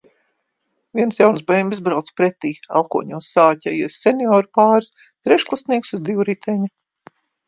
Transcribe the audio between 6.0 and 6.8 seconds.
divriteņa.